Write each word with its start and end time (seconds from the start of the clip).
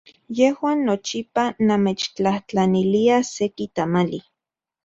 Yejuan 0.37 0.79
nochipa 0.87 1.43
namechtlajtlaniliaj 1.67 3.21
seki 3.33 3.65
tamali. 3.79 4.19